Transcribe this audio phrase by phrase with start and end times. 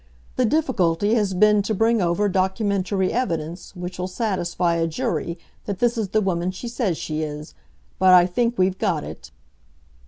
[0.35, 5.77] The difficulty has been to bring over documentary evidence which will satisfy a jury that
[5.77, 7.53] this is the woman she says she is.
[7.99, 9.29] But I think we've got it."